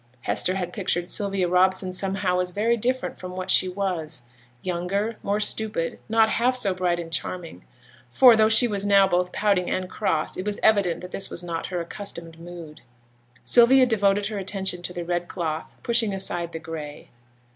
[0.21, 4.23] Hester had pictured Sylvia Robson, somehow, as very different from what she was:
[4.63, 7.63] younger, more stupid, not half so bright and charming
[8.09, 11.43] (for, though she was now both pouting and cross, it was evident that this was
[11.43, 12.81] not her accustomed mood).
[13.43, 17.09] Sylvia devoted her attention to the red cloth, pushing aside the gray.